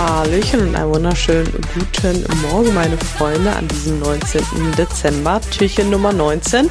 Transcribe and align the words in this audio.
Hallöchen 0.00 0.60
und 0.60 0.76
einen 0.76 0.94
wunderschönen 0.94 1.52
guten 1.74 2.24
Morgen, 2.40 2.72
meine 2.72 2.96
Freunde, 2.96 3.54
an 3.54 3.68
diesem 3.68 3.98
19. 3.98 4.42
Dezember, 4.78 5.42
Türchen 5.50 5.90
Nummer 5.90 6.10
19. 6.10 6.70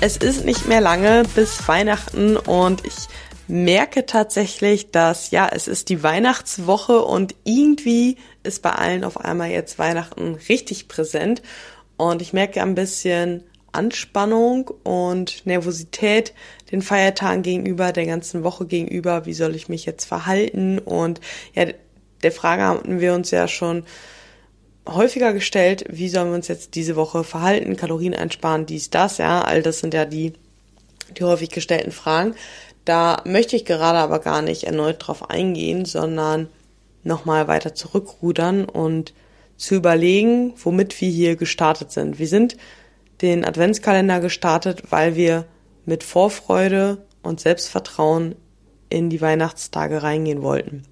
Es 0.00 0.16
ist 0.16 0.46
nicht 0.46 0.66
mehr 0.66 0.80
lange 0.80 1.24
bis 1.34 1.68
Weihnachten 1.68 2.38
und 2.38 2.86
ich 2.86 2.94
merke 3.46 4.06
tatsächlich, 4.06 4.90
dass 4.90 5.32
ja, 5.32 5.50
es 5.52 5.68
ist 5.68 5.90
die 5.90 6.02
Weihnachtswoche 6.02 7.02
und 7.02 7.34
irgendwie 7.44 8.16
ist 8.42 8.62
bei 8.62 8.70
allen 8.70 9.04
auf 9.04 9.20
einmal 9.20 9.50
jetzt 9.50 9.78
Weihnachten 9.78 10.38
richtig 10.48 10.88
präsent 10.88 11.42
und 11.98 12.22
ich 12.22 12.32
merke 12.32 12.62
ein 12.62 12.74
bisschen 12.74 13.44
Anspannung 13.72 14.70
und 14.82 15.44
Nervosität 15.44 16.32
den 16.70 16.80
Feiertagen 16.80 17.42
gegenüber, 17.42 17.92
der 17.92 18.06
ganzen 18.06 18.44
Woche 18.44 18.64
gegenüber, 18.64 19.26
wie 19.26 19.34
soll 19.34 19.54
ich 19.54 19.68
mich 19.68 19.84
jetzt 19.84 20.06
verhalten 20.06 20.78
und 20.78 21.20
ja, 21.52 21.66
der 22.22 22.32
Frage 22.32 22.62
hatten 22.64 23.00
wir 23.00 23.14
uns 23.14 23.30
ja 23.30 23.48
schon 23.48 23.84
häufiger 24.88 25.32
gestellt, 25.32 25.84
wie 25.88 26.08
sollen 26.08 26.28
wir 26.28 26.34
uns 26.34 26.48
jetzt 26.48 26.74
diese 26.74 26.96
Woche 26.96 27.24
verhalten, 27.24 27.76
Kalorien 27.76 28.14
einsparen, 28.14 28.66
dies, 28.66 28.90
das, 28.90 29.18
ja, 29.18 29.42
all 29.42 29.62
das 29.62 29.78
sind 29.78 29.94
ja 29.94 30.04
die, 30.04 30.32
die 31.16 31.24
häufig 31.24 31.50
gestellten 31.50 31.92
Fragen. 31.92 32.34
Da 32.84 33.22
möchte 33.24 33.54
ich 33.54 33.64
gerade 33.64 33.98
aber 33.98 34.18
gar 34.18 34.42
nicht 34.42 34.64
erneut 34.64 34.96
drauf 34.98 35.30
eingehen, 35.30 35.84
sondern 35.84 36.48
nochmal 37.04 37.46
weiter 37.46 37.74
zurückrudern 37.74 38.64
und 38.64 39.14
zu 39.56 39.76
überlegen, 39.76 40.54
womit 40.62 41.00
wir 41.00 41.10
hier 41.10 41.36
gestartet 41.36 41.92
sind. 41.92 42.18
Wir 42.18 42.26
sind 42.26 42.56
den 43.20 43.44
Adventskalender 43.44 44.18
gestartet, 44.18 44.90
weil 44.90 45.14
wir 45.14 45.44
mit 45.84 46.02
Vorfreude 46.02 46.98
und 47.22 47.38
Selbstvertrauen 47.38 48.34
in 48.88 49.10
die 49.10 49.20
Weihnachtstage 49.20 50.02
reingehen 50.02 50.42
wollten 50.42 50.82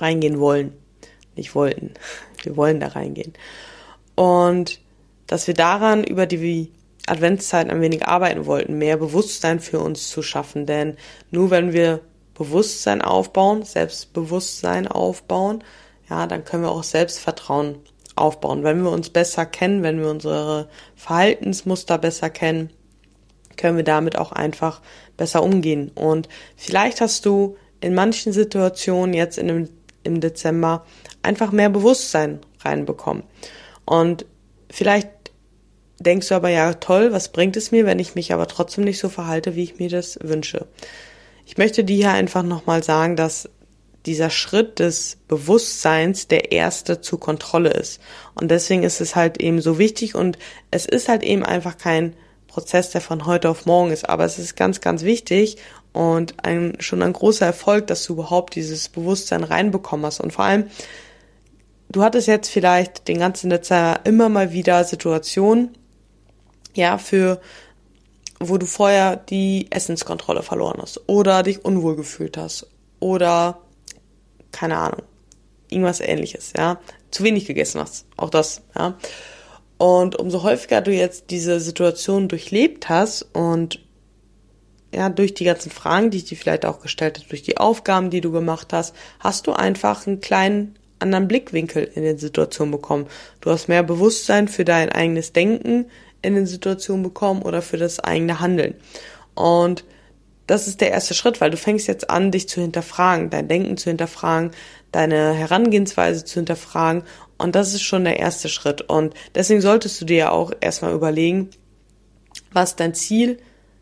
reingehen 0.00 0.40
wollen. 0.40 0.72
Nicht 1.36 1.54
wollten. 1.54 1.94
Wir 2.42 2.56
wollen 2.56 2.80
da 2.80 2.88
reingehen. 2.88 3.32
Und 4.14 4.80
dass 5.26 5.46
wir 5.46 5.54
daran 5.54 6.04
über 6.04 6.26
die 6.26 6.72
Adventszeit 7.06 7.70
ein 7.70 7.80
wenig 7.80 8.06
arbeiten 8.06 8.46
wollten, 8.46 8.78
mehr 8.78 8.96
Bewusstsein 8.96 9.60
für 9.60 9.80
uns 9.80 10.08
zu 10.08 10.22
schaffen. 10.22 10.66
Denn 10.66 10.96
nur 11.30 11.50
wenn 11.50 11.72
wir 11.72 12.00
Bewusstsein 12.34 13.02
aufbauen, 13.02 13.64
Selbstbewusstsein 13.64 14.88
aufbauen, 14.88 15.62
ja, 16.08 16.26
dann 16.26 16.44
können 16.44 16.64
wir 16.64 16.70
auch 16.70 16.82
Selbstvertrauen 16.82 17.76
aufbauen. 18.16 18.64
Wenn 18.64 18.82
wir 18.82 18.90
uns 18.90 19.10
besser 19.10 19.46
kennen, 19.46 19.82
wenn 19.82 20.00
wir 20.00 20.10
unsere 20.10 20.68
Verhaltensmuster 20.96 21.98
besser 21.98 22.30
kennen, 22.30 22.70
können 23.56 23.76
wir 23.76 23.84
damit 23.84 24.16
auch 24.16 24.32
einfach 24.32 24.80
besser 25.16 25.42
umgehen. 25.42 25.90
Und 25.94 26.28
vielleicht 26.56 27.00
hast 27.00 27.26
du 27.26 27.56
in 27.80 27.94
manchen 27.94 28.32
Situationen 28.32 29.14
jetzt 29.14 29.38
in 29.38 29.50
einem 29.50 29.68
im 30.02 30.20
Dezember 30.20 30.84
einfach 31.22 31.52
mehr 31.52 31.70
Bewusstsein 31.70 32.40
reinbekommen. 32.60 33.24
Und 33.84 34.26
vielleicht 34.70 35.08
denkst 35.98 36.28
du 36.28 36.34
aber, 36.34 36.48
ja 36.48 36.74
toll, 36.74 37.12
was 37.12 37.32
bringt 37.32 37.56
es 37.56 37.70
mir, 37.72 37.86
wenn 37.86 37.98
ich 37.98 38.14
mich 38.14 38.32
aber 38.32 38.46
trotzdem 38.46 38.84
nicht 38.84 38.98
so 38.98 39.08
verhalte, 39.08 39.54
wie 39.54 39.64
ich 39.64 39.78
mir 39.78 39.90
das 39.90 40.18
wünsche. 40.22 40.66
Ich 41.44 41.58
möchte 41.58 41.84
dir 41.84 41.96
hier 41.96 42.12
einfach 42.12 42.42
nochmal 42.42 42.82
sagen, 42.82 43.16
dass 43.16 43.48
dieser 44.06 44.30
Schritt 44.30 44.78
des 44.78 45.18
Bewusstseins 45.28 46.26
der 46.26 46.52
erste 46.52 47.00
zur 47.00 47.20
Kontrolle 47.20 47.70
ist. 47.70 48.00
Und 48.34 48.50
deswegen 48.50 48.82
ist 48.82 49.00
es 49.00 49.14
halt 49.14 49.40
eben 49.42 49.60
so 49.60 49.78
wichtig 49.78 50.14
und 50.14 50.38
es 50.70 50.86
ist 50.86 51.08
halt 51.08 51.22
eben 51.22 51.44
einfach 51.44 51.76
kein 51.76 52.14
Prozess, 52.46 52.90
der 52.90 53.00
von 53.00 53.26
heute 53.26 53.50
auf 53.50 53.66
morgen 53.66 53.90
ist. 53.90 54.08
Aber 54.08 54.24
es 54.24 54.38
ist 54.38 54.56
ganz, 54.56 54.80
ganz 54.80 55.02
wichtig 55.02 55.58
und 55.92 56.44
ein, 56.44 56.76
schon 56.78 57.02
ein 57.02 57.12
großer 57.12 57.46
Erfolg, 57.46 57.86
dass 57.88 58.04
du 58.04 58.14
überhaupt 58.14 58.54
dieses 58.54 58.88
Bewusstsein 58.88 59.44
reinbekommen 59.44 60.06
hast. 60.06 60.20
Und 60.20 60.32
vor 60.32 60.44
allem, 60.44 60.70
du 61.88 62.02
hattest 62.02 62.28
jetzt 62.28 62.48
vielleicht 62.48 63.08
den 63.08 63.18
ganzen 63.18 63.50
Dezember 63.50 64.00
immer 64.04 64.28
mal 64.28 64.52
wieder 64.52 64.84
Situationen, 64.84 65.76
ja, 66.74 66.98
für, 66.98 67.40
wo 68.38 68.56
du 68.56 68.66
vorher 68.66 69.16
die 69.16 69.66
Essenskontrolle 69.70 70.42
verloren 70.42 70.80
hast 70.80 71.00
oder 71.08 71.42
dich 71.42 71.64
unwohl 71.64 71.96
gefühlt 71.96 72.36
hast 72.36 72.68
oder, 73.00 73.60
keine 74.52 74.76
Ahnung, 74.76 75.02
irgendwas 75.68 76.00
ähnliches, 76.00 76.52
ja, 76.56 76.78
zu 77.10 77.24
wenig 77.24 77.46
gegessen 77.46 77.80
hast. 77.80 78.06
Auch 78.16 78.30
das, 78.30 78.62
ja. 78.76 78.96
Und 79.78 80.16
umso 80.16 80.42
häufiger 80.42 80.82
du 80.82 80.92
jetzt 80.92 81.30
diese 81.30 81.58
Situation 81.58 82.28
durchlebt 82.28 82.88
hast 82.88 83.22
und 83.32 83.80
ja, 84.92 85.08
durch 85.08 85.34
die 85.34 85.44
ganzen 85.44 85.70
Fragen, 85.70 86.10
die 86.10 86.18
ich 86.18 86.24
dir 86.24 86.36
vielleicht 86.36 86.66
auch 86.66 86.80
gestellt 86.80 87.18
habe, 87.18 87.28
durch 87.28 87.42
die 87.42 87.58
Aufgaben, 87.58 88.10
die 88.10 88.20
du 88.20 88.32
gemacht 88.32 88.72
hast, 88.72 88.94
hast 89.20 89.46
du 89.46 89.52
einfach 89.52 90.06
einen 90.06 90.20
kleinen 90.20 90.76
anderen 90.98 91.28
Blickwinkel 91.28 91.90
in 91.94 92.02
den 92.02 92.18
Situationen 92.18 92.72
bekommen. 92.72 93.06
Du 93.40 93.50
hast 93.50 93.68
mehr 93.68 93.82
Bewusstsein 93.82 94.48
für 94.48 94.64
dein 94.64 94.90
eigenes 94.90 95.32
Denken 95.32 95.86
in 96.22 96.34
den 96.34 96.46
Situationen 96.46 97.02
bekommen 97.02 97.42
oder 97.42 97.62
für 97.62 97.78
das 97.78 98.00
eigene 98.00 98.40
Handeln. 98.40 98.74
Und 99.34 99.84
das 100.46 100.66
ist 100.66 100.80
der 100.80 100.90
erste 100.90 101.14
Schritt, 101.14 101.40
weil 101.40 101.50
du 101.50 101.56
fängst 101.56 101.86
jetzt 101.86 102.10
an, 102.10 102.32
dich 102.32 102.48
zu 102.48 102.60
hinterfragen, 102.60 103.30
dein 103.30 103.48
Denken 103.48 103.76
zu 103.76 103.88
hinterfragen, 103.88 104.50
deine 104.90 105.32
Herangehensweise 105.32 106.24
zu 106.24 106.40
hinterfragen. 106.40 107.04
Und 107.38 107.54
das 107.54 107.72
ist 107.72 107.82
schon 107.82 108.04
der 108.04 108.18
erste 108.18 108.48
Schritt. 108.48 108.82
Und 108.82 109.14
deswegen 109.34 109.60
solltest 109.60 110.00
du 110.00 110.04
dir 110.04 110.16
ja 110.16 110.30
auch 110.32 110.52
erstmal 110.60 110.92
überlegen, 110.92 111.50
was 112.52 112.76
dein 112.76 112.94
Ziel 112.94 113.38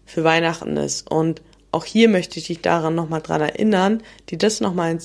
für 0.08 0.24
Weihnachten 0.24 0.76
ist. 0.76 1.10
Und 1.10 1.42
auch 1.70 1.84
hier 1.84 2.08
möchte 2.08 2.38
ich 2.38 2.46
dich 2.46 2.62
daran 2.62 2.94
nochmal 2.94 3.20
dran 3.20 3.42
erinnern, 3.42 4.02
dir 4.30 4.38
das 4.38 4.60
nochmal 4.60 4.98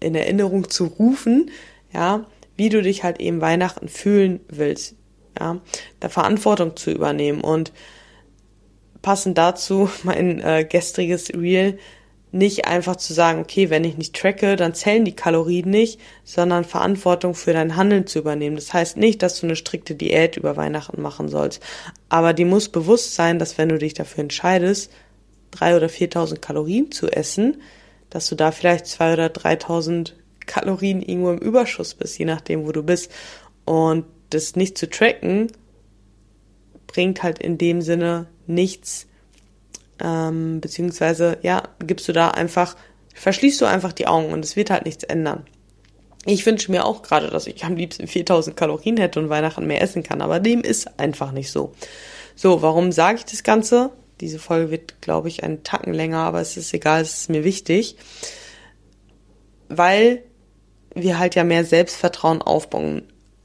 in 0.00 0.14
Erinnerung 0.14 0.68
zu 0.68 0.86
rufen, 0.86 1.50
ja, 1.92 2.26
wie 2.56 2.68
du 2.68 2.82
dich 2.82 3.04
halt 3.04 3.20
eben 3.20 3.40
Weihnachten 3.40 3.88
fühlen 3.88 4.40
willst, 4.48 4.96
ja, 5.38 5.60
da 6.00 6.08
Verantwortung 6.08 6.76
zu 6.76 6.90
übernehmen 6.90 7.40
und 7.40 7.72
passend 9.00 9.38
dazu 9.38 9.88
mein 10.02 10.40
äh, 10.40 10.66
gestriges 10.68 11.32
Reel, 11.32 11.78
nicht 12.30 12.66
einfach 12.66 12.96
zu 12.96 13.14
sagen, 13.14 13.40
okay, 13.40 13.70
wenn 13.70 13.84
ich 13.84 13.96
nicht 13.96 14.14
tracke, 14.14 14.56
dann 14.56 14.74
zählen 14.74 15.04
die 15.04 15.16
Kalorien 15.16 15.70
nicht, 15.70 15.98
sondern 16.24 16.64
Verantwortung 16.64 17.34
für 17.34 17.52
dein 17.52 17.76
Handeln 17.76 18.06
zu 18.06 18.18
übernehmen. 18.18 18.56
Das 18.56 18.72
heißt 18.72 18.96
nicht, 18.96 19.22
dass 19.22 19.40
du 19.40 19.46
eine 19.46 19.56
strikte 19.56 19.94
Diät 19.94 20.36
über 20.36 20.56
Weihnachten 20.56 21.00
machen 21.00 21.28
sollst, 21.28 21.62
aber 22.08 22.34
die 22.34 22.44
muss 22.44 22.68
bewusst 22.68 23.14
sein, 23.14 23.38
dass 23.38 23.56
wenn 23.56 23.70
du 23.70 23.78
dich 23.78 23.94
dafür 23.94 24.22
entscheidest, 24.22 24.92
drei 25.50 25.76
oder 25.76 25.88
viertausend 25.88 26.42
Kalorien 26.42 26.92
zu 26.92 27.08
essen, 27.08 27.62
dass 28.10 28.28
du 28.28 28.34
da 28.34 28.52
vielleicht 28.52 28.86
zwei 28.86 29.14
oder 29.14 29.28
dreitausend 29.30 30.14
Kalorien 30.46 31.02
irgendwo 31.02 31.30
im 31.30 31.38
Überschuss 31.38 31.94
bist, 31.94 32.18
je 32.18 32.24
nachdem, 32.24 32.66
wo 32.66 32.72
du 32.72 32.82
bist. 32.82 33.12
Und 33.64 34.06
das 34.30 34.56
nicht 34.56 34.76
zu 34.76 34.88
tracken, 34.88 35.52
bringt 36.86 37.22
halt 37.22 37.38
in 37.38 37.58
dem 37.58 37.82
Sinne 37.82 38.26
nichts, 38.46 39.06
ähm, 40.02 40.60
beziehungsweise, 40.60 41.38
ja, 41.42 41.62
gibst 41.80 42.08
du 42.08 42.12
da 42.12 42.28
einfach, 42.28 42.76
verschließt 43.14 43.60
du 43.60 43.66
einfach 43.66 43.92
die 43.92 44.06
Augen 44.06 44.32
und 44.32 44.44
es 44.44 44.56
wird 44.56 44.70
halt 44.70 44.84
nichts 44.84 45.04
ändern. 45.04 45.46
Ich 46.24 46.44
wünsche 46.44 46.70
mir 46.70 46.84
auch 46.84 47.02
gerade, 47.02 47.28
dass 47.28 47.46
ich 47.46 47.64
am 47.64 47.76
liebsten 47.76 48.06
4000 48.06 48.56
Kalorien 48.56 48.96
hätte 48.96 49.20
und 49.20 49.28
Weihnachten 49.28 49.66
mehr 49.66 49.82
essen 49.82 50.02
kann, 50.02 50.20
aber 50.20 50.40
dem 50.40 50.60
ist 50.62 50.98
einfach 50.98 51.32
nicht 51.32 51.50
so. 51.50 51.72
So, 52.34 52.62
warum 52.62 52.92
sage 52.92 53.18
ich 53.18 53.24
das 53.24 53.42
Ganze? 53.42 53.90
Diese 54.20 54.38
Folge 54.38 54.70
wird, 54.70 55.00
glaube 55.00 55.28
ich, 55.28 55.44
einen 55.44 55.62
Tacken 55.62 55.94
länger, 55.94 56.18
aber 56.18 56.40
es 56.40 56.56
ist 56.56 56.74
egal, 56.74 57.02
es 57.02 57.14
ist 57.20 57.30
mir 57.30 57.44
wichtig. 57.44 57.96
Weil 59.68 60.22
wir 60.94 61.18
halt 61.18 61.34
ja 61.34 61.44
mehr 61.44 61.64
Selbstvertrauen 61.64 62.42
aufbauen 62.42 63.02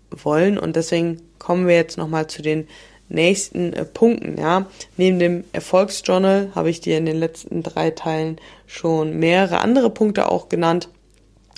wollen 0.09 0.57
und 0.57 0.75
deswegen 0.75 1.21
kommen 1.39 1.67
wir 1.67 1.75
jetzt 1.75 1.97
nochmal 1.97 2.27
zu 2.27 2.41
den 2.41 2.67
nächsten 3.09 3.73
äh, 3.73 3.85
Punkten, 3.85 4.37
ja. 4.39 4.67
Neben 4.97 5.19
dem 5.19 5.43
Erfolgsjournal 5.53 6.51
habe 6.55 6.69
ich 6.69 6.81
dir 6.81 6.97
in 6.97 7.05
den 7.05 7.17
letzten 7.17 7.63
drei 7.63 7.91
Teilen 7.91 8.37
schon 8.65 9.17
mehrere 9.19 9.59
andere 9.59 9.89
Punkte 9.89 10.29
auch 10.29 10.49
genannt, 10.49 10.89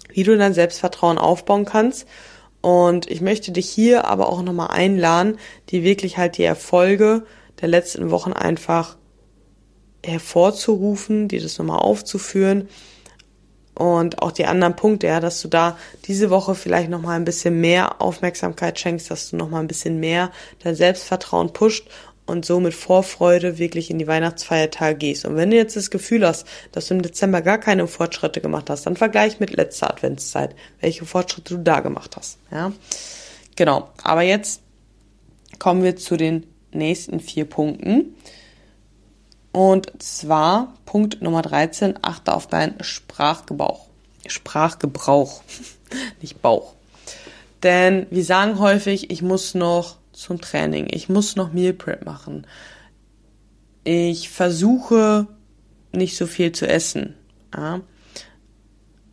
wie 0.09 0.23
du 0.23 0.37
dein 0.37 0.53
Selbstvertrauen 0.53 1.17
aufbauen 1.17 1.65
kannst. 1.65 2.07
Und 2.61 3.09
ich 3.09 3.21
möchte 3.21 3.51
dich 3.51 3.69
hier 3.69 4.05
aber 4.05 4.29
auch 4.29 4.41
nochmal 4.41 4.71
einladen, 4.71 5.37
die 5.69 5.83
wirklich 5.83 6.17
halt 6.17 6.37
die 6.37 6.43
Erfolge 6.43 7.23
der 7.61 7.67
letzten 7.67 8.11
Wochen 8.11 8.33
einfach 8.33 8.97
hervorzurufen, 10.03 11.27
die 11.27 11.39
das 11.39 11.57
nochmal 11.57 11.79
aufzuführen 11.79 12.69
und 13.75 14.21
auch 14.21 14.31
die 14.31 14.45
anderen 14.45 14.75
Punkte, 14.75 15.07
ja, 15.07 15.19
dass 15.19 15.41
du 15.41 15.47
da 15.47 15.77
diese 16.05 16.29
Woche 16.29 16.55
vielleicht 16.55 16.89
noch 16.89 17.01
mal 17.01 17.15
ein 17.15 17.25
bisschen 17.25 17.59
mehr 17.59 18.01
Aufmerksamkeit 18.01 18.79
schenkst, 18.79 19.11
dass 19.11 19.29
du 19.29 19.35
noch 19.35 19.49
mal 19.49 19.59
ein 19.59 19.67
bisschen 19.67 19.99
mehr 19.99 20.31
dein 20.63 20.75
Selbstvertrauen 20.75 21.53
pusht 21.53 21.87
und 22.25 22.45
so 22.45 22.59
mit 22.59 22.73
Vorfreude 22.73 23.57
wirklich 23.59 23.91
in 23.91 23.99
die 23.99 24.07
Weihnachtsfeiertage 24.07 24.97
gehst. 24.97 25.25
Und 25.25 25.35
wenn 25.35 25.51
du 25.51 25.57
jetzt 25.57 25.75
das 25.75 25.91
Gefühl 25.91 26.25
hast, 26.25 26.47
dass 26.71 26.87
du 26.87 26.95
im 26.95 27.01
Dezember 27.01 27.41
gar 27.41 27.57
keine 27.57 27.87
Fortschritte 27.87 28.41
gemacht 28.41 28.69
hast, 28.69 28.85
dann 28.85 28.95
vergleich 28.95 29.39
mit 29.39 29.51
letzter 29.51 29.89
Adventszeit, 29.89 30.55
welche 30.79 31.05
Fortschritte 31.05 31.55
du 31.55 31.61
da 31.61 31.81
gemacht 31.81 32.15
hast, 32.15 32.39
ja. 32.51 32.71
Genau. 33.55 33.89
Aber 34.03 34.21
jetzt 34.21 34.61
kommen 35.59 35.83
wir 35.83 35.95
zu 35.95 36.17
den 36.17 36.45
nächsten 36.71 37.19
vier 37.19 37.45
Punkten. 37.45 38.15
Und 39.55 40.03
zwar 40.03 40.73
Punkt 40.85 41.21
Nummer 41.21 41.41
13, 41.41 41.99
achte 42.01 42.33
auf 42.33 42.45
deinen 42.45 42.83
Sprachgebrauch. 42.83 43.87
Sprachgebrauch. 44.27 45.43
nicht 46.21 46.41
Bauch. 46.41 46.73
Denn 47.63 48.05
wir 48.09 48.25
sagen 48.25 48.59
häufig, 48.59 49.11
ich 49.11 49.21
muss 49.21 49.55
noch 49.55 49.95
zum 50.11 50.41
Training, 50.41 50.87
ich 50.91 51.07
muss 51.07 51.37
noch 51.37 51.53
Meal 51.53 51.71
Prep 51.71 52.05
machen. 52.05 52.45
Ich 53.85 54.27
versuche 54.27 55.25
nicht 55.93 56.17
so 56.17 56.27
viel 56.27 56.51
zu 56.51 56.67
essen. 56.67 57.15
Ja. 57.55 57.79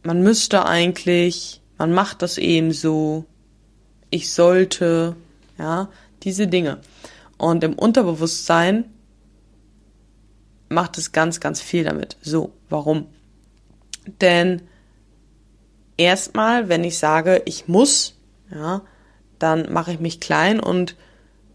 Man 0.03 0.23
müsste 0.25 0.67
eigentlich, 0.67 1.61
man 1.79 1.93
macht 1.93 2.21
das 2.21 2.37
eben 2.37 2.73
so, 2.73 3.27
ich 4.11 4.33
sollte, 4.33 5.15
ja, 5.57 5.89
diese 6.25 6.49
Dinge. 6.49 6.81
Und 7.39 7.63
im 7.63 7.75
Unterbewusstsein 7.75 8.87
macht 10.73 10.99
es 10.99 11.13
ganz, 11.13 11.41
ganz 11.41 11.61
viel 11.61 11.85
damit. 11.85 12.17
So, 12.23 12.53
warum? 12.69 13.07
Denn 14.21 14.63
erstmal, 15.97 16.69
wenn 16.69 16.85
ich 16.85 16.99
sage, 16.99 17.43
ich 17.45 17.69
muss, 17.69 18.15
ja, 18.51 18.83
dann 19.39 19.73
mache 19.73 19.93
ich 19.93 20.01
mich 20.01 20.21
klein 20.21 20.61
und 20.61 20.97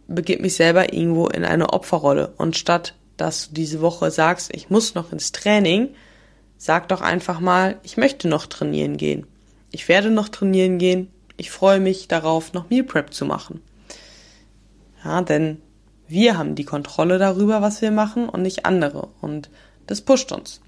begebe 0.07 0.41
mich 0.41 0.55
selber 0.55 0.93
irgendwo 0.93 1.27
in 1.27 1.43
eine 1.43 1.73
Opferrolle. 1.73 2.33
Und 2.37 2.57
statt 2.57 2.93
dass 3.17 3.49
du 3.49 3.55
diese 3.55 3.81
Woche 3.81 4.11
sagst, 4.11 4.53
ich 4.53 4.69
muss 4.69 4.95
noch 4.95 5.11
ins 5.11 5.31
Training, 5.31 5.89
sag 6.57 6.87
doch 6.87 7.01
einfach 7.01 7.39
mal, 7.39 7.79
ich 7.83 7.97
möchte 7.97 8.27
noch 8.27 8.45
trainieren 8.45 8.97
gehen. 8.97 9.27
Ich 9.71 9.89
werde 9.89 10.11
noch 10.11 10.29
trainieren 10.29 10.77
gehen. 10.77 11.11
Ich 11.35 11.51
freue 11.51 11.79
mich 11.79 12.07
darauf, 12.07 12.53
noch 12.53 12.69
Meal 12.69 12.83
Prep 12.83 13.13
zu 13.13 13.25
machen. 13.25 13.61
Ja, 15.03 15.21
denn 15.21 15.61
wir 16.07 16.37
haben 16.37 16.55
die 16.55 16.63
Kontrolle 16.63 17.17
darüber, 17.17 17.61
was 17.61 17.81
wir 17.81 17.91
machen 17.91 18.29
und 18.29 18.41
nicht 18.41 18.65
andere. 18.65 19.09
Und 19.21 19.49
das 19.87 20.01
pusht 20.01 20.31
uns. 20.31 20.61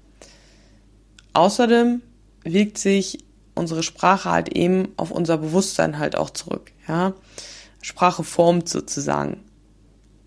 Außerdem 1.32 2.02
wirkt 2.44 2.78
sich 2.78 3.24
unsere 3.54 3.82
Sprache 3.82 4.30
halt 4.30 4.56
eben 4.56 4.88
auf 4.96 5.10
unser 5.10 5.38
Bewusstsein 5.38 5.98
halt 5.98 6.16
auch 6.16 6.30
zurück. 6.30 6.72
Ja, 6.88 7.14
Sprache 7.82 8.24
formt 8.24 8.68
sozusagen. 8.68 9.42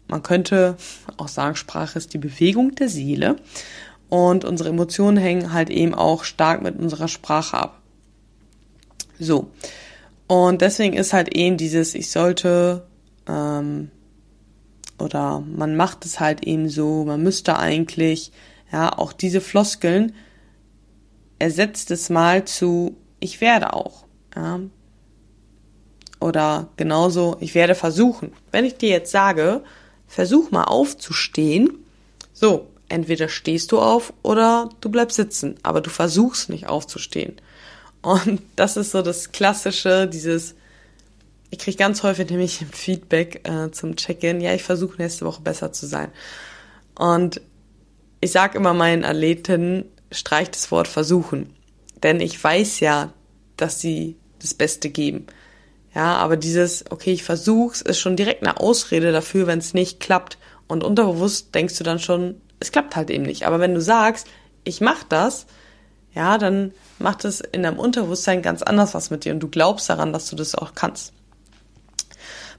Man 0.08 0.24
könnte 0.24 0.78
auch 1.18 1.28
sagen, 1.28 1.56
Sprache 1.56 1.98
ist 1.98 2.14
die 2.14 2.20
Bewegung 2.20 2.76
der 2.76 2.90
Seele 2.90 3.38
und 4.10 4.46
unsere 4.46 4.70
Emotionen 4.70 5.18
hängen 5.18 5.54
halt 5.54 5.70
eben 5.70 5.94
auch 5.96 6.24
stark 6.24 6.62
mit 6.62 6.78
unserer 6.78 7.08
Sprache 7.08 7.58
ab. 7.58 7.82
So. 9.20 9.50
Und 10.28 10.62
deswegen 10.62 10.96
ist 10.96 11.14
halt 11.14 11.36
eben 11.36 11.58
dieses, 11.58 11.96
ich 11.96 12.12
sollte, 12.12 12.86
ähm, 13.28 13.92
oder 15.00 15.42
man 15.42 15.76
macht 15.76 16.06
es 16.06 16.20
halt 16.20 16.44
eben 16.44 16.70
so, 16.70 17.06
man 17.06 17.22
müsste 17.22 17.58
eigentlich, 17.58 18.32
ja, 18.72 18.98
auch 18.98 19.14
diese 19.14 19.42
Floskeln 19.42 20.14
ersetzt 21.40 21.92
es 21.92 22.10
mal 22.10 22.46
zu, 22.46 22.96
ich 23.20 23.42
werde 23.42 23.74
auch, 23.74 24.06
ja. 24.36 24.60
Oder 26.20 26.70
genauso, 26.78 27.36
ich 27.42 27.54
werde 27.54 27.76
versuchen. 27.76 28.32
Wenn 28.52 28.64
ich 28.64 28.78
dir 28.78 28.90
jetzt 28.90 29.12
sage, 29.12 29.62
versuch 30.08 30.52
mal 30.52 30.64
aufzustehen, 30.64 31.80
so, 32.32 32.68
entweder 32.88 33.28
stehst 33.28 33.74
du 33.74 33.80
auf 33.80 34.14
oder 34.22 34.70
du 34.80 34.90
bleibst 34.90 35.18
sitzen, 35.18 35.56
aber 35.64 35.82
du 35.82 35.90
versuchst 35.90 36.50
nicht 36.50 36.68
aufzustehen. 36.68 37.36
Und 38.02 38.42
das 38.56 38.78
ist 38.78 38.92
so 38.92 39.02
das 39.02 39.34
Klassische, 39.34 40.08
dieses, 40.08 40.56
ich 41.54 41.60
kriege 41.60 41.78
ganz 41.78 42.02
häufig 42.02 42.32
nämlich 42.32 42.66
Feedback 42.72 43.48
äh, 43.48 43.70
zum 43.70 43.96
Check-in, 43.96 44.42
ja, 44.42 44.56
ich 44.56 44.64
versuche 44.64 45.00
nächste 45.00 45.24
Woche 45.24 45.44
besser 45.44 45.72
zu 45.72 45.86
sein. 45.86 46.10
Und 46.98 47.42
ich 48.22 48.32
sage 48.32 48.58
immer 48.58 48.74
meinen 48.74 49.06
Athleten, 49.06 49.86
streich 50.12 50.50
das 50.50 50.72
Wort 50.72 50.88
versuchen. 50.88 51.56
Denn 52.02 52.22
ich 52.22 52.44
weiß 52.44 52.80
ja, 52.80 53.14
dass 53.56 53.80
sie 53.80 54.18
das 54.40 54.56
Beste 54.56 54.90
geben. 54.90 55.28
Ja, 55.94 56.16
aber 56.16 56.38
dieses, 56.38 56.86
okay, 56.90 57.12
ich 57.12 57.22
versuch's, 57.22 57.84
ist 57.84 58.00
schon 58.00 58.16
direkt 58.16 58.42
eine 58.42 58.60
Ausrede 58.60 59.12
dafür, 59.12 59.46
wenn 59.46 59.60
es 59.60 59.76
nicht 59.76 60.00
klappt. 60.00 60.40
Und 60.68 60.84
unterbewusst 60.84 61.54
denkst 61.54 61.78
du 61.78 61.84
dann 61.84 62.00
schon, 62.00 62.42
es 62.60 62.72
klappt 62.72 62.96
halt 62.96 63.12
eben 63.12 63.26
nicht. 63.26 63.46
Aber 63.46 63.60
wenn 63.60 63.76
du 63.76 63.82
sagst, 63.82 64.26
ich 64.64 64.82
mach 64.82 65.04
das, 65.04 65.46
ja, 66.16 66.40
dann 66.40 66.74
macht 66.98 67.26
es 67.26 67.42
in 67.42 67.62
deinem 67.62 67.78
Unterbewusstsein 67.78 68.42
ganz 68.42 68.64
anders 68.64 68.96
was 68.96 69.12
mit 69.12 69.24
dir 69.24 69.34
und 69.34 69.40
du 69.40 69.50
glaubst 69.50 69.88
daran, 69.88 70.14
dass 70.14 70.32
du 70.32 70.36
das 70.36 70.56
auch 70.56 70.74
kannst. 70.74 71.14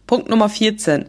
Punkt 0.07 0.29
Nummer 0.29 0.49
14. 0.49 1.07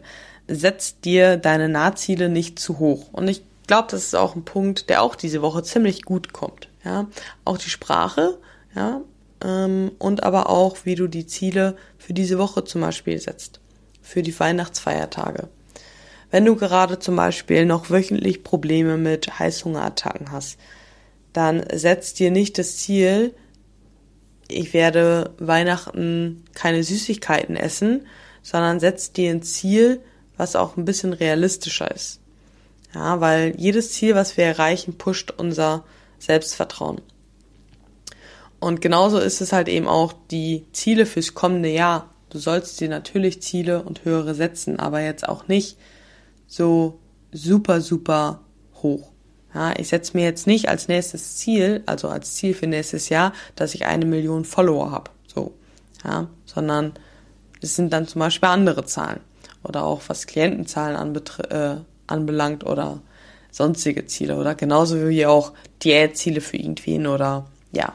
Setz 0.48 1.00
dir 1.00 1.36
deine 1.36 1.68
Nahziele 1.68 2.28
nicht 2.28 2.58
zu 2.58 2.78
hoch. 2.78 3.12
Und 3.12 3.28
ich 3.28 3.42
glaube, 3.66 3.88
das 3.90 4.04
ist 4.04 4.14
auch 4.14 4.36
ein 4.36 4.44
Punkt, 4.44 4.88
der 4.88 5.02
auch 5.02 5.14
diese 5.14 5.42
Woche 5.42 5.62
ziemlich 5.62 6.02
gut 6.02 6.32
kommt. 6.32 6.68
Ja, 6.84 7.06
auch 7.44 7.58
die 7.58 7.70
Sprache, 7.70 8.38
ja, 8.74 9.00
ähm, 9.44 9.92
und 9.98 10.22
aber 10.22 10.48
auch, 10.48 10.78
wie 10.84 10.94
du 10.94 11.08
die 11.08 11.26
Ziele 11.26 11.76
für 11.98 12.14
diese 12.14 12.38
Woche 12.38 12.64
zum 12.64 12.80
Beispiel 12.80 13.18
setzt, 13.18 13.60
für 14.00 14.22
die 14.22 14.38
Weihnachtsfeiertage. 14.38 15.48
Wenn 16.30 16.44
du 16.44 16.56
gerade 16.56 16.98
zum 16.98 17.16
Beispiel 17.16 17.66
noch 17.66 17.90
wöchentlich 17.90 18.44
Probleme 18.44 18.96
mit 18.96 19.38
Heißhungerattacken 19.38 20.32
hast, 20.32 20.58
dann 21.32 21.64
setz 21.72 22.14
dir 22.14 22.30
nicht 22.30 22.58
das 22.58 22.78
Ziel, 22.78 23.34
ich 24.48 24.72
werde 24.72 25.34
Weihnachten 25.38 26.44
keine 26.54 26.82
Süßigkeiten 26.82 27.56
essen, 27.56 28.06
sondern 28.46 28.78
setz 28.78 29.10
dir 29.10 29.32
ein 29.32 29.42
Ziel, 29.42 30.00
was 30.36 30.54
auch 30.54 30.76
ein 30.76 30.84
bisschen 30.84 31.12
realistischer 31.12 31.90
ist. 31.92 32.20
Ja, 32.94 33.20
weil 33.20 33.54
jedes 33.58 33.90
Ziel, 33.90 34.14
was 34.14 34.36
wir 34.36 34.44
erreichen, 34.44 34.96
pusht 34.96 35.32
unser 35.36 35.82
Selbstvertrauen. 36.20 37.00
Und 38.60 38.80
genauso 38.80 39.18
ist 39.18 39.40
es 39.40 39.52
halt 39.52 39.66
eben 39.68 39.88
auch 39.88 40.14
die 40.30 40.64
Ziele 40.70 41.06
fürs 41.06 41.34
kommende 41.34 41.70
Jahr. 41.70 42.08
Du 42.30 42.38
sollst 42.38 42.78
dir 42.78 42.88
natürlich 42.88 43.42
Ziele 43.42 43.82
und 43.82 44.04
höhere 44.04 44.36
setzen, 44.36 44.78
aber 44.78 45.00
jetzt 45.00 45.28
auch 45.28 45.48
nicht 45.48 45.76
so 46.46 47.00
super, 47.32 47.80
super 47.80 48.42
hoch. 48.80 49.10
Ja, 49.54 49.76
ich 49.76 49.88
setze 49.88 50.16
mir 50.16 50.22
jetzt 50.22 50.46
nicht 50.46 50.68
als 50.68 50.86
nächstes 50.86 51.34
Ziel, 51.36 51.82
also 51.86 52.08
als 52.08 52.36
Ziel 52.36 52.54
für 52.54 52.68
nächstes 52.68 53.08
Jahr, 53.08 53.32
dass 53.56 53.74
ich 53.74 53.86
eine 53.86 54.06
Million 54.06 54.44
Follower 54.44 54.92
habe. 54.92 55.10
So. 55.26 55.52
Ja, 56.04 56.28
sondern 56.44 56.92
das 57.60 57.76
sind 57.76 57.92
dann 57.92 58.06
zum 58.06 58.20
Beispiel 58.20 58.48
andere 58.48 58.84
Zahlen 58.84 59.20
oder 59.62 59.84
auch 59.84 60.02
was 60.08 60.26
Klientenzahlen 60.26 61.16
äh, 61.50 61.76
anbelangt 62.06 62.64
oder 62.64 63.00
sonstige 63.50 64.06
Ziele 64.06 64.36
oder 64.36 64.54
genauso 64.54 65.08
wie 65.08 65.26
auch 65.26 65.52
Diätziele 65.82 66.40
für 66.40 66.56
irgendwen 66.56 67.06
oder 67.06 67.46
ja. 67.72 67.94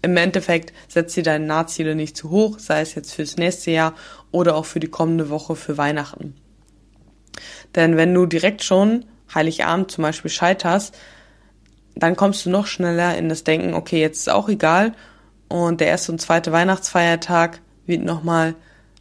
Im 0.00 0.16
Endeffekt 0.16 0.72
setzt 0.86 1.16
dir 1.16 1.24
deine 1.24 1.44
Nahziele 1.44 1.96
nicht 1.96 2.16
zu 2.16 2.30
hoch, 2.30 2.58
sei 2.60 2.80
es 2.80 2.94
jetzt 2.94 3.12
fürs 3.12 3.36
nächste 3.36 3.72
Jahr 3.72 3.94
oder 4.30 4.54
auch 4.54 4.64
für 4.64 4.80
die 4.80 4.88
kommende 4.88 5.28
Woche 5.28 5.56
für 5.56 5.76
Weihnachten. 5.76 6.34
Denn 7.74 7.96
wenn 7.96 8.14
du 8.14 8.24
direkt 8.24 8.62
schon 8.62 9.04
Heiligabend 9.34 9.90
zum 9.90 10.02
Beispiel 10.02 10.30
scheiterst, 10.30 10.96
dann 11.96 12.16
kommst 12.16 12.46
du 12.46 12.50
noch 12.50 12.66
schneller 12.66 13.16
in 13.18 13.28
das 13.28 13.44
Denken, 13.44 13.74
okay, 13.74 14.00
jetzt 14.00 14.20
ist 14.20 14.30
auch 14.30 14.48
egal 14.48 14.94
und 15.48 15.80
der 15.80 15.88
erste 15.88 16.12
und 16.12 16.20
zweite 16.20 16.52
Weihnachtsfeiertag 16.52 17.60
wird 17.86 18.04
nochmal 18.04 18.54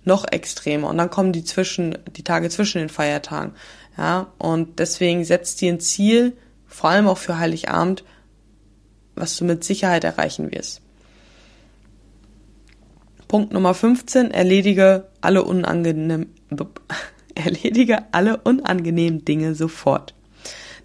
noch 0.08 0.26
extremer. 0.32 0.90
Und 0.90 0.98
dann 0.98 1.12
kommen 1.12 1.32
die 1.32 1.44
zwischen, 1.44 1.98
die 2.16 2.24
Tage 2.24 2.50
zwischen 2.50 2.80
den 2.80 2.90
Feiertagen. 2.90 3.54
Ja, 3.98 4.32
und 4.38 4.80
deswegen 4.80 5.24
setzt 5.24 5.62
dir 5.62 5.72
ein 5.72 5.80
Ziel, 5.80 6.38
vor 6.66 6.90
allem 6.90 7.08
auch 7.08 7.18
für 7.18 7.38
Heiligabend, 7.38 8.04
was 9.16 9.38
du 9.38 9.46
mit 9.46 9.64
Sicherheit 9.64 10.04
erreichen 10.04 10.52
wirst. 10.52 10.82
Punkt 13.28 13.52
Nummer 13.52 13.74
15, 13.74 14.32
erledige 14.32 15.10
alle 15.20 15.44
unangenehmen, 15.44 16.34
erledige 17.36 18.14
alle 18.14 18.38
unangenehmen 18.38 19.26
Dinge 19.26 19.54
sofort. 19.54 20.14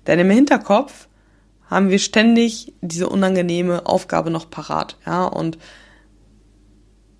Denn 0.06 0.18
im 0.18 0.30
Hinterkopf 0.30 1.08
haben 1.70 1.90
wir 1.90 1.98
ständig 1.98 2.72
diese 2.80 3.08
unangenehme 3.08 3.86
Aufgabe 3.86 4.30
noch 4.30 4.50
parat, 4.50 4.96
ja, 5.06 5.24
und 5.24 5.58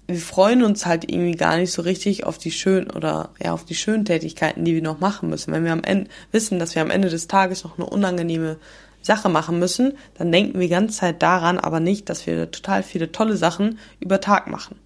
wir 0.09 0.19
freuen 0.19 0.63
uns 0.63 0.85
halt 0.85 1.11
irgendwie 1.11 1.37
gar 1.37 1.57
nicht 1.57 1.73
so 1.73 1.83
richtig 1.83 2.25
auf 2.25 2.39
die 2.39 2.51
schönen 2.51 2.91
oder 2.91 3.31
ja 3.43 3.53
auf 3.53 3.65
die 3.65 3.75
schönen 3.75 4.05
Tätigkeiten, 4.05 4.65
die 4.65 4.75
wir 4.75 4.83
noch 4.83 5.01
machen 5.01 5.29
müssen. 5.31 5.53
Wenn 5.53 5.65
wir 5.65 5.73
am 5.73 5.85
Ende 5.85 6.11
wissen, 6.33 6.59
dass 6.59 6.75
wir 6.75 6.83
am 6.83 6.91
Ende 6.91 7.09
des 7.09 7.29
Tages 7.29 7.65
noch 7.65 7.79
eine 7.79 7.89
unangenehme 7.89 8.59
Sache 9.01 9.29
machen 9.29 9.59
müssen, 9.59 9.95
dann 10.15 10.33
denken 10.33 10.55
wir 10.55 10.67
die 10.67 10.73
ganze 10.73 10.99
Zeit 10.99 11.23
daran, 11.23 11.59
aber 11.59 11.81
nicht, 11.81 12.09
dass 12.09 12.27
wir 12.27 12.51
total 12.51 12.83
viele 12.83 13.13
tolle 13.13 13.37
Sachen 13.37 13.79
über 14.01 14.21
Tag 14.21 14.49
machen. 14.49 14.77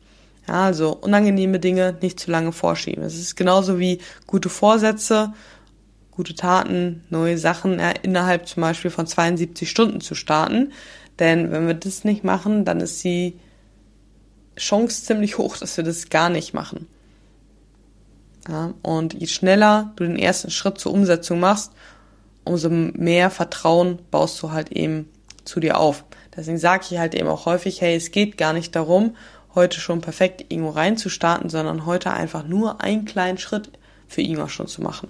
Ja, 0.49 0.65
also 0.65 0.95
unangenehme 0.95 1.59
Dinge 1.59 1.97
nicht 2.01 2.21
zu 2.21 2.31
lange 2.31 2.53
vorschieben. 2.53 3.03
Es 3.03 3.19
ist 3.19 3.37
genauso 3.37 3.79
wie 3.79 4.01
gute 4.27 4.49
Vorsätze, 4.49 5.33
gute 6.13 6.35
Taten, 6.35 7.05
neue 7.11 7.37
Sachen 7.37 7.79
ja, 7.79 7.91
innerhalb 8.03 8.47
zum 8.49 8.63
Beispiel 8.63 8.91
von 8.91 9.07
72 9.07 9.69
Stunden 9.69 10.01
zu 10.01 10.15
starten. 10.15 10.73
Denn 11.19 11.51
wenn 11.51 11.67
wir 11.67 11.75
das 11.75 12.05
nicht 12.05 12.23
machen, 12.23 12.65
dann 12.65 12.81
ist 12.81 13.03
die 13.03 13.39
Chance 14.57 15.05
ziemlich 15.05 15.39
hoch, 15.39 15.57
dass 15.57 15.77
wir 15.77 15.85
das 15.85 16.09
gar 16.09 16.31
nicht 16.31 16.55
machen. 16.55 16.87
Ja, 18.49 18.75
und 18.83 19.15
je 19.15 19.27
schneller 19.27 19.93
du 19.97 20.05
den 20.05 20.19
ersten 20.19 20.51
Schritt 20.51 20.79
zur 20.79 20.93
Umsetzung 20.93 21.41
machst, 21.41 21.73
umso 22.45 22.69
mehr 22.71 23.31
Vertrauen 23.31 23.99
baust 24.11 24.41
du 24.43 24.53
halt 24.53 24.71
eben 24.73 25.09
zu 25.45 25.61
dir 25.61 25.79
auf. 25.79 26.05
Deswegen 26.37 26.59
sage 26.59 26.85
ich 26.91 26.99
halt 26.99 27.15
eben 27.15 27.29
auch 27.29 27.47
häufig, 27.47 27.81
hey, 27.81 27.97
es 27.97 28.11
geht 28.11 28.39
gar 28.39 28.53
nicht 28.53 28.77
darum, 28.77 29.17
heute 29.55 29.81
schon 29.81 30.01
perfekt 30.01 30.45
irgendwo 30.49 30.71
reinzustarten, 30.71 31.51
sondern 31.51 31.87
heute 31.87 32.13
einfach 32.13 32.47
nur 32.47 32.81
einen 32.83 33.05
kleinen 33.05 33.39
Schritt 33.39 33.71
für 34.07 34.21
irgendwas 34.21 34.53
schon 34.53 34.69
zu 34.69 34.83
machen. 34.83 35.09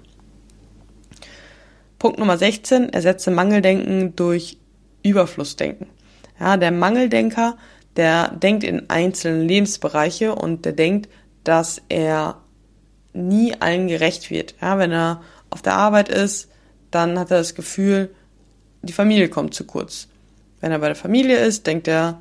Punkt 1.98 2.18
Nummer 2.18 2.38
16, 2.38 2.90
ersetze 2.90 3.30
Mangeldenken 3.30 4.14
durch 4.16 4.58
Überflussdenken. 5.02 5.88
Ja, 6.38 6.56
der 6.56 6.70
Mangeldenker, 6.70 7.56
der 7.96 8.28
denkt 8.28 8.64
in 8.64 8.90
einzelnen 8.90 9.46
Lebensbereiche 9.46 10.34
und 10.34 10.64
der 10.64 10.72
denkt, 10.72 11.08
dass 11.44 11.80
er 11.88 12.40
nie 13.12 13.54
allen 13.60 13.88
gerecht 13.88 14.30
wird. 14.30 14.54
Ja, 14.60 14.78
wenn 14.78 14.92
er 14.92 15.22
auf 15.50 15.62
der 15.62 15.74
Arbeit 15.74 16.08
ist, 16.08 16.48
dann 16.90 17.18
hat 17.18 17.30
er 17.30 17.38
das 17.38 17.54
Gefühl, 17.54 18.14
die 18.82 18.92
Familie 18.92 19.28
kommt 19.28 19.54
zu 19.54 19.64
kurz. 19.64 20.08
Wenn 20.60 20.72
er 20.72 20.78
bei 20.78 20.88
der 20.88 20.96
Familie 20.96 21.38
ist, 21.38 21.66
denkt 21.66 21.88
er, 21.88 22.20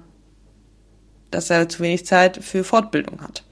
dass 1.32 1.50
er 1.50 1.68
zu 1.70 1.82
wenig 1.82 2.06
Zeit 2.06 2.38
für 2.38 2.64
Fortbildung 2.64 3.22
hat. 3.22 3.44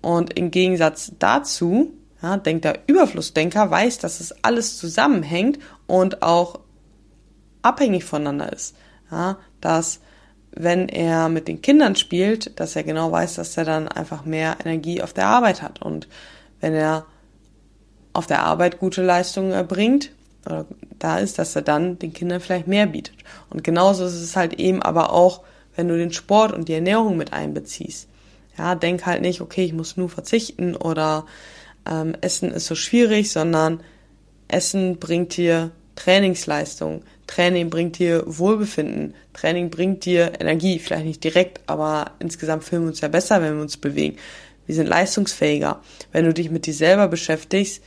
Und 0.00 0.38
im 0.38 0.50
Gegensatz 0.50 1.12
dazu 1.18 1.92
ja, 2.22 2.36
denkt 2.36 2.64
der 2.64 2.80
Überflussdenker, 2.86 3.70
weiß, 3.70 3.98
dass 3.98 4.20
es 4.20 4.32
alles 4.44 4.78
zusammenhängt 4.78 5.58
und 5.86 6.22
auch 6.22 6.60
abhängig 7.62 8.04
voneinander 8.04 8.52
ist. 8.52 8.76
Ja, 9.10 9.38
dass 9.60 10.00
wenn 10.52 10.88
er 10.88 11.28
mit 11.28 11.48
den 11.48 11.62
Kindern 11.62 11.96
spielt, 11.96 12.58
dass 12.58 12.76
er 12.76 12.82
genau 12.82 13.12
weiß, 13.12 13.34
dass 13.36 13.56
er 13.56 13.64
dann 13.64 13.88
einfach 13.88 14.24
mehr 14.24 14.56
Energie 14.64 15.02
auf 15.02 15.12
der 15.12 15.26
Arbeit 15.26 15.62
hat. 15.62 15.80
Und 15.80 16.08
wenn 16.60 16.74
er 16.74 17.06
auf 18.12 18.26
der 18.26 18.42
Arbeit 18.42 18.78
gute 18.78 19.02
Leistungen 19.02 19.52
erbringt, 19.52 20.10
oder 20.46 20.66
da 20.98 21.18
ist, 21.18 21.38
dass 21.38 21.54
er 21.54 21.62
dann 21.62 21.98
den 21.98 22.12
Kindern 22.12 22.40
vielleicht 22.40 22.66
mehr 22.66 22.86
bietet. 22.86 23.16
Und 23.50 23.62
genauso 23.62 24.04
ist 24.06 24.14
es 24.14 24.36
halt 24.36 24.54
eben 24.54 24.82
aber 24.82 25.12
auch, 25.12 25.42
wenn 25.76 25.88
du 25.88 25.96
den 25.96 26.12
Sport 26.12 26.52
und 26.52 26.68
die 26.68 26.74
Ernährung 26.74 27.16
mit 27.16 27.32
einbeziehst. 27.32 28.08
Ja, 28.58 28.74
denk 28.74 29.06
halt 29.06 29.22
nicht, 29.22 29.40
okay, 29.40 29.64
ich 29.64 29.72
muss 29.72 29.96
nur 29.96 30.08
verzichten 30.08 30.74
oder 30.76 31.26
ähm, 31.88 32.14
Essen 32.20 32.50
ist 32.50 32.66
so 32.66 32.74
schwierig, 32.74 33.30
sondern 33.30 33.80
Essen 34.48 34.98
bringt 34.98 35.36
dir 35.36 35.70
Trainingsleistung, 35.94 37.02
Training 37.30 37.70
bringt 37.70 38.00
dir 38.00 38.24
Wohlbefinden, 38.26 39.14
Training 39.34 39.70
bringt 39.70 40.04
dir 40.04 40.32
Energie, 40.40 40.80
vielleicht 40.80 41.06
nicht 41.06 41.22
direkt, 41.22 41.60
aber 41.68 42.10
insgesamt 42.18 42.64
fühlen 42.64 42.82
wir 42.82 42.88
uns 42.88 43.00
ja 43.02 43.08
besser, 43.08 43.40
wenn 43.40 43.54
wir 43.54 43.62
uns 43.62 43.76
bewegen. 43.76 44.16
Wir 44.66 44.74
sind 44.74 44.88
leistungsfähiger. 44.88 45.80
Wenn 46.10 46.24
du 46.24 46.34
dich 46.34 46.50
mit 46.50 46.66
dir 46.66 46.74
selber 46.74 47.06
beschäftigst 47.06 47.84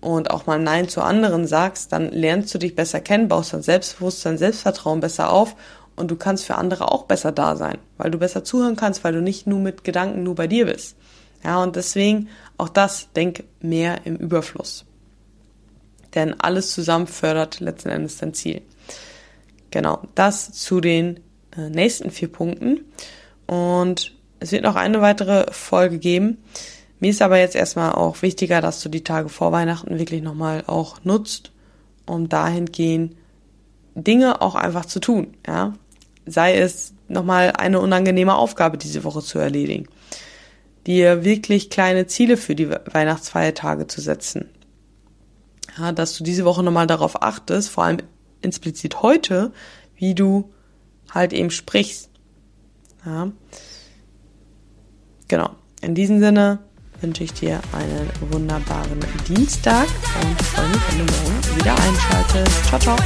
und 0.00 0.30
auch 0.30 0.46
mal 0.46 0.58
Nein 0.58 0.88
zu 0.88 1.02
anderen 1.02 1.46
sagst, 1.46 1.92
dann 1.92 2.10
lernst 2.10 2.54
du 2.54 2.58
dich 2.58 2.74
besser 2.74 3.00
kennen, 3.00 3.28
baust 3.28 3.52
dein 3.52 3.62
Selbstbewusstsein, 3.62 4.38
Selbstvertrauen 4.38 5.00
besser 5.00 5.30
auf 5.30 5.56
und 5.94 6.10
du 6.10 6.16
kannst 6.16 6.46
für 6.46 6.54
andere 6.54 6.90
auch 6.90 7.04
besser 7.04 7.32
da 7.32 7.54
sein, 7.54 7.76
weil 7.98 8.10
du 8.10 8.16
besser 8.16 8.44
zuhören 8.44 8.76
kannst, 8.76 9.04
weil 9.04 9.12
du 9.12 9.20
nicht 9.20 9.46
nur 9.46 9.58
mit 9.58 9.84
Gedanken 9.84 10.22
nur 10.22 10.36
bei 10.36 10.46
dir 10.46 10.64
bist. 10.64 10.96
Ja, 11.44 11.62
und 11.62 11.76
deswegen 11.76 12.30
auch 12.56 12.70
das, 12.70 13.12
denk 13.12 13.44
mehr 13.60 14.06
im 14.06 14.16
Überfluss. 14.16 14.86
Denn 16.14 16.40
alles 16.40 16.72
zusammen 16.72 17.06
fördert 17.06 17.60
letzten 17.60 17.90
Endes 17.90 18.16
dein 18.16 18.32
Ziel. 18.32 18.62
Genau, 19.76 20.00
das 20.14 20.52
zu 20.52 20.80
den 20.80 21.20
äh, 21.54 21.68
nächsten 21.68 22.10
vier 22.10 22.32
Punkten. 22.32 22.80
Und 23.46 24.14
es 24.40 24.50
wird 24.50 24.62
noch 24.62 24.74
eine 24.74 25.02
weitere 25.02 25.52
Folge 25.52 25.98
geben. 25.98 26.38
Mir 26.98 27.10
ist 27.10 27.20
aber 27.20 27.38
jetzt 27.38 27.54
erstmal 27.54 27.92
auch 27.92 28.22
wichtiger, 28.22 28.62
dass 28.62 28.80
du 28.80 28.88
die 28.88 29.04
Tage 29.04 29.28
vor 29.28 29.52
Weihnachten 29.52 29.98
wirklich 29.98 30.22
nochmal 30.22 30.64
auch 30.66 31.04
nutzt, 31.04 31.52
um 32.06 32.30
dahingehend 32.30 33.16
Dinge 33.94 34.40
auch 34.40 34.54
einfach 34.54 34.86
zu 34.86 34.98
tun, 34.98 35.36
ja. 35.46 35.74
Sei 36.24 36.56
es 36.56 36.94
nochmal 37.06 37.52
eine 37.52 37.78
unangenehme 37.80 38.34
Aufgabe 38.34 38.78
diese 38.78 39.04
Woche 39.04 39.20
zu 39.20 39.38
erledigen 39.38 39.88
dir 40.86 41.22
wirklich 41.22 41.68
kleine 41.68 42.06
Ziele 42.06 42.38
für 42.38 42.54
die 42.54 42.70
Weihnachtsfeiertage 42.70 43.88
zu 43.88 44.00
setzen. 44.00 44.48
Ja, 45.76 45.92
dass 45.92 46.16
du 46.16 46.24
diese 46.24 46.46
Woche 46.46 46.62
nochmal 46.62 46.86
darauf 46.86 47.22
achtest, 47.22 47.68
vor 47.68 47.84
allem 47.84 47.98
explizit 48.42 49.02
heute, 49.02 49.52
wie 49.96 50.14
du 50.14 50.52
halt 51.10 51.32
eben 51.32 51.50
sprichst. 51.50 52.10
Ja. 53.04 53.30
Genau. 55.28 55.50
In 55.80 55.94
diesem 55.94 56.20
Sinne 56.20 56.60
wünsche 57.00 57.24
ich 57.24 57.32
dir 57.32 57.60
einen 57.72 58.10
wunderbaren 58.32 59.00
Dienstag 59.28 59.86
und 60.22 60.42
freue 60.42 60.68
mich, 60.68 60.80
wenn 60.90 61.06
du 61.06 61.12
morgen 61.12 61.56
wieder 61.58 61.74
einschaltest. 61.74 62.64
Ciao, 62.66 62.80
ciao. 62.80 62.96